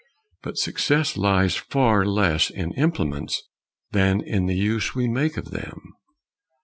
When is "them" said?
5.51-5.93